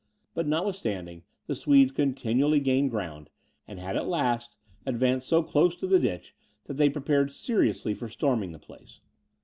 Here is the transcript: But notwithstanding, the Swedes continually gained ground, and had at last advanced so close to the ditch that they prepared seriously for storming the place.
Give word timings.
But 0.33 0.47
notwithstanding, 0.47 1.25
the 1.45 1.53
Swedes 1.53 1.91
continually 1.91 2.59
gained 2.59 2.89
ground, 2.89 3.29
and 3.67 3.77
had 3.77 3.95
at 3.95 4.07
last 4.07 4.57
advanced 4.83 5.27
so 5.27 5.43
close 5.43 5.75
to 5.75 5.85
the 5.85 5.99
ditch 5.99 6.33
that 6.65 6.77
they 6.77 6.89
prepared 6.89 7.29
seriously 7.31 7.93
for 7.93 8.09
storming 8.09 8.51
the 8.51 8.57
place. 8.57 8.99